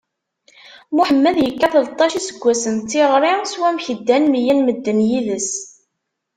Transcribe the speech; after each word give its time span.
Muḥemmed 0.95 1.37
yekka 1.39 1.67
tleṭṭac 1.73 2.13
iseggasen 2.19 2.75
d 2.79 2.85
tiɣri 2.89 3.33
s 3.51 3.53
wamek 3.59 3.85
ddan 3.99 4.25
mya 4.31 4.53
n 4.57 4.59
medden 4.65 4.99
yid-s. 5.09 5.51